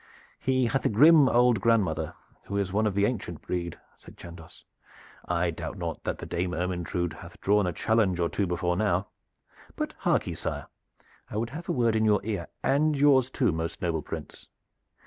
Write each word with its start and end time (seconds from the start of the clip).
"He 0.39 0.65
hath 0.65 0.83
a 0.83 0.89
grim 0.89 1.29
old 1.29 1.61
grandmother 1.61 2.15
who 2.45 2.57
is 2.57 2.73
one 2.73 2.87
of 2.87 2.95
the 2.95 3.05
ancient 3.05 3.39
breed," 3.43 3.79
said 3.97 4.17
Chandos. 4.17 4.65
"I 5.25 5.51
doubt 5.51 5.77
not 5.77 6.05
that 6.05 6.17
the 6.17 6.25
Dame 6.25 6.55
Ermyntrude 6.55 7.13
hath 7.13 7.39
drawn 7.39 7.67
a 7.67 7.71
challenge 7.71 8.19
or 8.19 8.27
two 8.27 8.47
before 8.47 8.75
now. 8.75 9.09
But 9.75 9.93
hark 9.99 10.25
ye, 10.25 10.33
sire, 10.33 10.65
I 11.29 11.37
would 11.37 11.51
have 11.51 11.69
a 11.69 11.71
word 11.71 11.95
in 11.95 12.03
your 12.05 12.19
ear 12.23 12.47
and 12.63 12.97
yours 12.97 13.29
too, 13.29 13.51
most 13.51 13.79
noble 13.79 14.01
Prince." 14.01 14.47